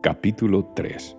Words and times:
Capítulo 0.00 0.64
3 0.76 1.16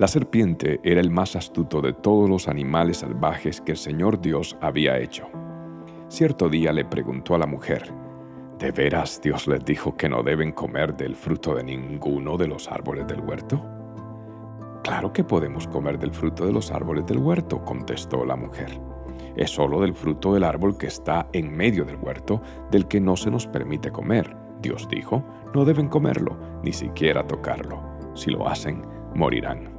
La 0.00 0.08
serpiente 0.08 0.80
era 0.82 1.00
el 1.00 1.12
más 1.12 1.36
astuto 1.36 1.80
de 1.80 1.92
todos 1.92 2.28
los 2.28 2.48
animales 2.48 2.96
salvajes 2.96 3.60
que 3.60 3.70
el 3.70 3.78
Señor 3.78 4.20
Dios 4.20 4.58
había 4.60 4.98
hecho. 4.98 5.28
Cierto 6.08 6.48
día 6.48 6.72
le 6.72 6.84
preguntó 6.84 7.36
a 7.36 7.38
la 7.38 7.46
mujer, 7.46 7.92
¿De 8.58 8.72
veras 8.72 9.20
Dios 9.22 9.46
les 9.46 9.64
dijo 9.64 9.96
que 9.96 10.08
no 10.08 10.24
deben 10.24 10.50
comer 10.50 10.96
del 10.96 11.14
fruto 11.14 11.54
de 11.54 11.62
ninguno 11.62 12.36
de 12.36 12.48
los 12.48 12.66
árboles 12.66 13.06
del 13.06 13.20
huerto? 13.20 13.64
Claro 14.82 15.12
que 15.12 15.22
podemos 15.22 15.68
comer 15.68 16.00
del 16.00 16.10
fruto 16.10 16.44
de 16.44 16.52
los 16.52 16.72
árboles 16.72 17.06
del 17.06 17.18
huerto, 17.18 17.64
contestó 17.64 18.24
la 18.24 18.34
mujer. 18.34 18.80
Es 19.36 19.50
solo 19.50 19.80
del 19.80 19.94
fruto 19.94 20.34
del 20.34 20.42
árbol 20.42 20.76
que 20.76 20.88
está 20.88 21.28
en 21.32 21.56
medio 21.56 21.84
del 21.84 21.98
huerto 21.98 22.42
del 22.72 22.88
que 22.88 22.98
no 23.00 23.14
se 23.14 23.30
nos 23.30 23.46
permite 23.46 23.92
comer. 23.92 24.45
Dios 24.66 24.88
dijo, 24.88 25.22
no 25.54 25.64
deben 25.64 25.86
comerlo, 25.86 26.36
ni 26.64 26.72
siquiera 26.72 27.24
tocarlo. 27.24 27.78
Si 28.14 28.32
lo 28.32 28.48
hacen, 28.48 28.82
morirán. 29.14 29.70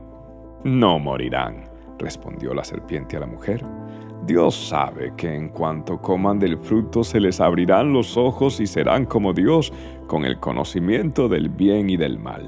No 0.63 0.97
morirán, 0.97 1.69
respondió 1.99 2.53
la 2.53 2.63
serpiente 2.63 3.17
a 3.17 3.19
la 3.19 3.25
mujer. 3.25 3.65
Dios 4.25 4.55
sabe 4.55 5.11
que 5.17 5.35
en 5.35 5.49
cuanto 5.49 6.01
coman 6.01 6.39
del 6.39 6.57
fruto 6.57 7.03
se 7.03 7.19
les 7.19 7.41
abrirán 7.41 7.91
los 7.91 8.15
ojos 8.15 8.61
y 8.61 8.65
serán 8.65 9.05
como 9.05 9.33
Dios, 9.33 9.73
con 10.07 10.23
el 10.23 10.39
conocimiento 10.39 11.27
del 11.27 11.49
bien 11.49 11.89
y 11.89 11.97
del 11.97 12.17
mal. 12.17 12.47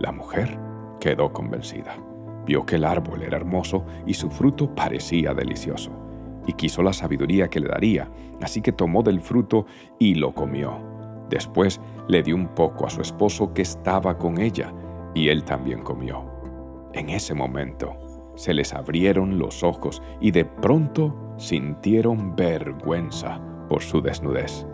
La 0.00 0.10
mujer 0.10 0.58
quedó 0.98 1.32
convencida. 1.32 1.94
Vio 2.46 2.66
que 2.66 2.74
el 2.74 2.84
árbol 2.84 3.22
era 3.22 3.36
hermoso 3.36 3.84
y 4.06 4.14
su 4.14 4.28
fruto 4.28 4.74
parecía 4.74 5.34
delicioso, 5.34 5.92
y 6.48 6.54
quiso 6.54 6.82
la 6.82 6.92
sabiduría 6.92 7.46
que 7.46 7.60
le 7.60 7.68
daría, 7.68 8.10
así 8.42 8.60
que 8.60 8.72
tomó 8.72 9.04
del 9.04 9.20
fruto 9.20 9.66
y 10.00 10.16
lo 10.16 10.34
comió. 10.34 10.87
Después 11.28 11.80
le 12.08 12.22
dio 12.22 12.34
un 12.34 12.48
poco 12.48 12.86
a 12.86 12.90
su 12.90 13.00
esposo 13.00 13.52
que 13.52 13.62
estaba 13.62 14.16
con 14.18 14.40
ella, 14.40 14.72
y 15.14 15.28
él 15.28 15.44
también 15.44 15.82
comió. 15.82 16.24
En 16.92 17.10
ese 17.10 17.34
momento, 17.34 17.94
se 18.34 18.54
les 18.54 18.72
abrieron 18.72 19.38
los 19.38 19.64
ojos 19.64 20.00
y 20.20 20.30
de 20.30 20.44
pronto 20.44 21.14
sintieron 21.38 22.36
vergüenza 22.36 23.40
por 23.68 23.82
su 23.82 24.00
desnudez. 24.00 24.64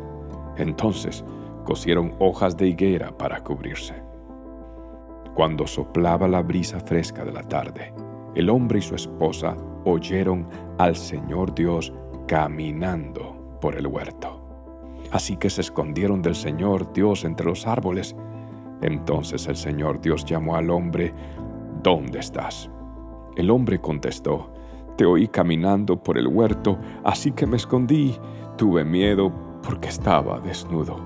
Entonces 0.57 1.25
cosieron 1.65 2.15
hojas 2.19 2.57
de 2.57 2.69
higuera 2.69 3.17
para 3.17 3.43
cubrirse. 3.43 3.95
Cuando 5.35 5.67
soplaba 5.67 6.29
la 6.29 6.43
brisa 6.43 6.79
fresca 6.79 7.25
de 7.25 7.33
la 7.33 7.43
tarde, 7.43 7.93
el 8.35 8.51
hombre 8.51 8.81
y 8.81 8.83
su 8.83 8.95
esposa 8.95 9.57
oyeron 9.85 10.47
al 10.79 10.95
Señor 10.95 11.55
Dios 11.55 11.93
caminando 12.29 13.59
por 13.61 13.77
el 13.77 13.87
huerto. 13.87 14.44
Así 15.15 15.37
que 15.37 15.49
se 15.49 15.61
escondieron 15.61 16.23
del 16.23 16.35
Señor 16.35 16.93
Dios 16.93 17.25
entre 17.25 17.47
los 17.47 17.69
árboles. 17.69 18.17
Entonces 18.83 19.47
el 19.47 19.55
Señor 19.55 20.01
Dios 20.01 20.25
llamó 20.25 20.57
al 20.57 20.71
hombre, 20.71 21.15
¿Dónde 21.85 22.19
estás? 22.19 22.69
El 23.37 23.53
hombre 23.53 23.81
contestó, 23.81 24.53
Te 24.97 25.07
oí 25.07 25.29
caminando 25.29 26.03
por 26.03 26.19
el 26.19 26.27
huerto, 26.27 26.79
así 27.05 27.31
que 27.31 27.47
me 27.47 27.59
escondí. 27.59 28.19
Tuve 28.57 28.85
miedo 28.85 29.33
porque 29.63 29.87
estaba 29.87 30.41
desnudo. 30.41 30.97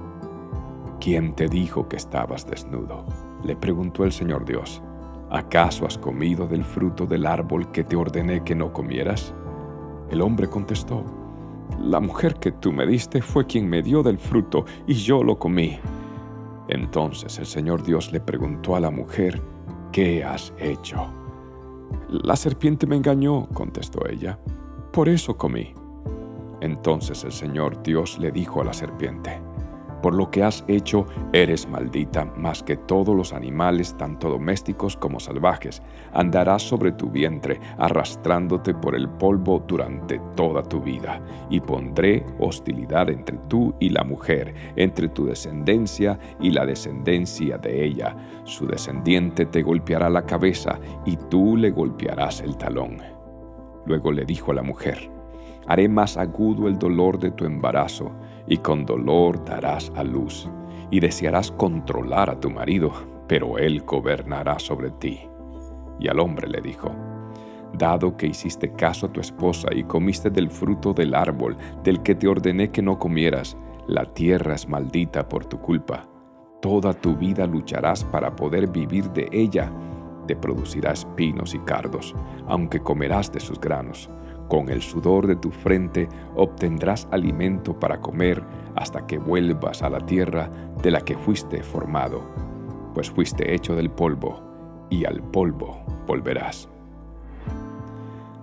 ¿Quién 1.01 1.34
te 1.34 1.47
dijo 1.47 1.86
que 1.86 1.97
estabas 1.97 2.47
desnudo? 2.47 3.05
Le 3.45 3.56
preguntó 3.56 4.05
el 4.05 4.12
Señor 4.12 4.47
Dios. 4.47 4.81
¿Acaso 5.29 5.84
has 5.84 5.98
comido 5.98 6.47
del 6.47 6.64
fruto 6.64 7.05
del 7.05 7.27
árbol 7.27 7.70
que 7.73 7.84
te 7.84 7.95
ordené 7.95 8.42
que 8.42 8.55
no 8.55 8.73
comieras? 8.73 9.34
El 10.11 10.23
hombre 10.23 10.48
contestó, 10.48 11.05
La 11.80 12.00
mujer 12.00 12.34
que 12.34 12.52
tú 12.52 12.72
me 12.72 12.86
diste 12.86 13.22
fue 13.22 13.47
quien 13.47 13.69
me 13.69 13.83
dio 13.83 14.02
del 14.02 14.19
fruto 14.19 14.64
y 14.86 14.94
yo 14.94 15.22
lo 15.22 15.38
comí. 15.38 15.78
Entonces 16.69 17.38
el 17.38 17.47
Señor 17.47 17.83
Dios 17.83 18.12
le 18.12 18.20
preguntó 18.20 18.77
a 18.77 18.80
la 18.80 18.91
mujer, 18.91 19.41
¿qué 19.92 20.22
has 20.22 20.52
hecho? 20.58 21.06
La 22.08 22.36
serpiente 22.36 22.86
me 22.86 22.96
engañó, 22.96 23.48
contestó 23.55 24.07
ella. 24.08 24.39
Por 24.92 25.08
eso 25.08 25.36
comí. 25.36 25.73
Entonces 26.61 27.24
el 27.24 27.33
Señor 27.33 27.83
Dios 27.83 28.18
le 28.18 28.33
dijo 28.33 28.61
a 28.61 28.64
la 28.64 28.73
serpiente, 28.73 29.40
por 30.03 30.14
lo 30.14 30.31
que 30.31 30.42
has 30.42 30.64
hecho, 30.69 31.07
eres 31.33 31.69
maldita 31.69 32.25
más 32.36 32.63
que 32.63 32.77
todos 32.77 33.14
los 33.14 33.33
animales, 33.33 33.97
tanto 33.97 34.31
domésticos 34.31 34.97
como 34.97 35.20
salvajes. 35.20 35.83
Andarás 36.13 36.63
sobre 36.63 36.92
tu 36.92 37.11
vientre, 37.11 37.61
arrastrándote 37.79 38.75
por 38.75 38.95
el 38.95 39.08
polvo 39.08 39.63
durante 39.67 40.20
toda 40.37 40.63
tu 40.63 40.81
vida. 40.81 41.20
Y 41.51 41.61
pondré 41.61 42.25
hostilidad 42.39 43.11
entre 43.11 43.39
tú 43.48 43.75
y 43.81 43.91
la 43.91 44.05
mujer, 44.05 44.55
entre 44.77 45.08
tu 45.08 45.27
descendencia 45.27 46.19
y 46.41 46.51
la 46.51 46.64
descendencia 46.64 47.58
de 47.58 47.85
ella. 47.85 48.17
Su 48.45 48.67
descendiente 48.67 49.47
te 49.47 49.63
golpeará 49.63 50.08
la 50.08 50.27
cabeza 50.27 50.79
y 51.05 51.17
tú 51.29 51.57
le 51.57 51.70
golpearás 51.70 52.41
el 52.41 52.57
talón. 52.57 52.98
Luego 53.87 54.13
le 54.13 54.25
dijo 54.25 54.53
a 54.53 54.55
la 54.55 54.63
mujer, 54.63 55.17
haré 55.68 55.86
más 55.86 56.17
agudo 56.17 56.67
el 56.67 56.79
dolor 56.79 57.18
de 57.18 57.30
tu 57.30 57.45
embarazo 57.45 58.11
y 58.46 58.56
con 58.56 58.86
dolor 58.86 59.45
darás 59.45 59.92
a 59.95 60.02
luz, 60.02 60.48
y 60.90 60.98
desearás 60.98 61.52
controlar 61.52 62.30
a 62.30 62.40
tu 62.40 62.51
marido, 62.51 62.90
pero 63.29 63.58
él 63.58 63.83
gobernará 63.83 64.58
sobre 64.58 64.90
ti. 64.92 65.20
Y 66.01 66.08
al 66.08 66.18
hombre 66.18 66.48
le 66.48 66.62
dijo, 66.62 66.90
Dado 67.74 68.17
que 68.17 68.27
hiciste 68.27 68.73
caso 68.73 69.07
a 69.07 69.12
tu 69.12 69.20
esposa 69.20 69.68
y 69.70 69.84
comiste 69.84 70.30
del 70.30 70.51
fruto 70.51 70.95
del 70.95 71.14
árbol 71.14 71.55
del 71.84 72.02
que 72.02 72.14
te 72.14 72.27
ordené 72.27 72.70
que 72.70 72.80
no 72.80 72.98
comieras, 72.98 73.58
la 73.86 74.07
tierra 74.07 74.55
es 74.55 74.67
maldita 74.67 75.28
por 75.28 75.45
tu 75.45 75.61
culpa. 75.61 76.08
Toda 76.62 76.95
tu 76.95 77.14
vida 77.14 77.46
lucharás 77.46 78.05
para 78.05 78.34
poder 78.34 78.68
vivir 78.68 79.11
de 79.11 79.28
ella. 79.30 79.70
Te 80.27 80.34
producirá 80.34 80.92
espinos 80.92 81.55
y 81.55 81.58
cardos, 81.58 82.14
aunque 82.46 82.80
comerás 82.80 83.30
de 83.30 83.40
sus 83.40 83.61
granos 83.61 84.08
con 84.48 84.70
el 84.70 84.83
sudor 84.83 85.27
de 85.27 85.36
tu 85.36 85.51
frente 85.51 86.09
obtendrás 86.35 87.07
alimento 87.11 87.79
para 87.79 88.01
comer 88.01 88.42
hasta 88.75 89.07
que 89.07 89.19
vuelvas 89.19 89.83
a 89.83 89.91
la 89.91 90.01
tierra 90.01 90.51
de 90.83 90.91
la 90.91 91.01
que 91.01 91.17
fuiste 91.17 91.63
formado, 91.63 92.23
pues 92.95 93.11
fuiste 93.11 93.55
hecho 93.55 93.77
del 93.77 93.91
polvo, 93.91 94.41
y 94.91 95.05
al 95.05 95.23
polvo 95.23 95.83
volverás. 96.07 96.69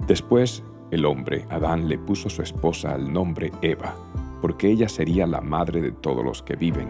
Después 0.08 0.64
el 0.92 1.06
hombre, 1.06 1.46
Adán, 1.50 1.90
le 1.90 1.98
puso 1.98 2.30
su 2.30 2.44
esposa 2.44 2.96
el 2.96 3.12
nombre 3.12 3.52
Eva, 3.62 3.96
porque 4.42 4.70
ella 4.70 4.88
sería 4.88 5.26
la 5.26 5.42
madre 5.42 5.82
de 5.82 5.92
todos 5.92 6.24
los 6.24 6.44
que 6.44 6.56
viven. 6.56 6.90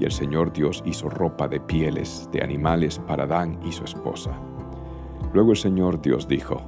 Y 0.00 0.04
el 0.04 0.12
Señor 0.12 0.52
Dios 0.52 0.82
hizo 0.86 1.10
ropa 1.10 1.46
de 1.46 1.60
pieles 1.60 2.28
de 2.32 2.42
animales 2.42 2.98
para 3.00 3.24
Adán 3.24 3.60
y 3.64 3.72
su 3.72 3.84
esposa. 3.84 4.30
Luego 5.34 5.50
el 5.50 5.58
Señor 5.58 6.00
Dios 6.00 6.26
dijo, 6.26 6.62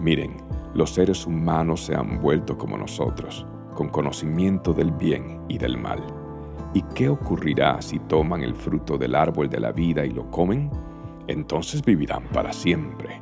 Miren, 0.00 0.38
los 0.74 0.90
seres 0.90 1.26
humanos 1.26 1.84
se 1.84 1.94
han 1.94 2.20
vuelto 2.20 2.56
como 2.56 2.78
nosotros, 2.78 3.46
con 3.74 3.88
conocimiento 3.88 4.72
del 4.72 4.90
bien 4.90 5.40
y 5.48 5.58
del 5.58 5.78
mal. 5.78 6.02
¿Y 6.74 6.82
qué 6.94 7.08
ocurrirá 7.08 7.82
si 7.82 7.98
toman 7.98 8.42
el 8.42 8.54
fruto 8.54 8.96
del 8.96 9.14
árbol 9.14 9.48
de 9.50 9.60
la 9.60 9.72
vida 9.72 10.06
y 10.06 10.10
lo 10.10 10.30
comen? 10.30 10.70
Entonces 11.28 11.82
vivirán 11.82 12.24
para 12.32 12.52
siempre. 12.52 13.20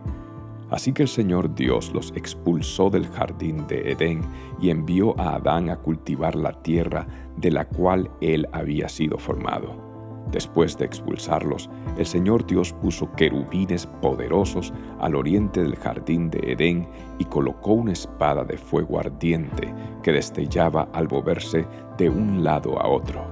Así 0.70 0.92
que 0.92 1.02
el 1.02 1.08
Señor 1.08 1.52
Dios 1.54 1.92
los 1.92 2.12
expulsó 2.14 2.90
del 2.90 3.08
jardín 3.08 3.66
de 3.66 3.90
Edén 3.90 4.22
y 4.60 4.70
envió 4.70 5.18
a 5.18 5.34
Adán 5.34 5.68
a 5.68 5.76
cultivar 5.76 6.36
la 6.36 6.52
tierra 6.62 7.06
de 7.36 7.50
la 7.50 7.64
cual 7.66 8.08
él 8.20 8.48
había 8.52 8.88
sido 8.88 9.18
formado. 9.18 9.89
Después 10.32 10.78
de 10.78 10.84
expulsarlos, 10.84 11.68
el 11.98 12.06
Señor 12.06 12.46
Dios 12.46 12.72
puso 12.72 13.10
querubines 13.12 13.86
poderosos 13.86 14.72
al 15.00 15.16
oriente 15.16 15.62
del 15.62 15.76
jardín 15.76 16.30
de 16.30 16.52
Edén 16.52 16.88
y 17.18 17.24
colocó 17.24 17.72
una 17.72 17.92
espada 17.92 18.44
de 18.44 18.56
fuego 18.56 19.00
ardiente 19.00 19.74
que 20.02 20.12
destellaba 20.12 20.88
al 20.92 21.08
moverse 21.08 21.66
de 21.98 22.08
un 22.08 22.44
lado 22.44 22.80
a 22.80 22.88
otro, 22.88 23.24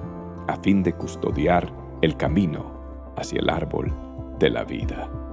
a 0.48 0.56
fin 0.56 0.82
de 0.82 0.92
custodiar 0.92 1.72
el 2.02 2.16
camino 2.16 3.12
hacia 3.16 3.40
el 3.40 3.48
árbol 3.48 3.94
de 4.38 4.50
la 4.50 4.64
vida. 4.64 5.27